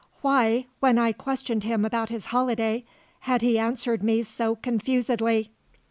Why, 0.21 0.65
when 0.79 0.97
I 0.97 1.11
questioned 1.11 1.63
him 1.63 1.85
about 1.85 2.09
his 2.09 2.25
holiday, 2.33 2.85
had 3.19 3.43
he 3.43 3.59
answered 3.59 4.01
me 4.01 4.23
so 4.23 4.55
confusedly? 4.55 5.51